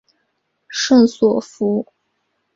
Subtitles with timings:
[0.67, 1.85] 圣索弗。